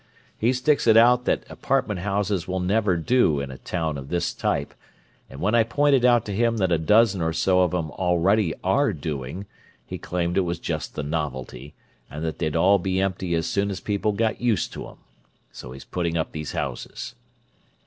[0.35, 4.33] He sticks it out that apartment houses will never do in a town of this
[4.33, 4.73] type,
[5.29, 8.55] and when I pointed out to him that a dozen or so of 'em already
[8.63, 9.45] are doing,
[9.85, 11.75] he claimed it was just the novelty,
[12.09, 14.97] and that they'd all be empty as soon as people got used to 'em.
[15.51, 17.13] So he's putting up these houses."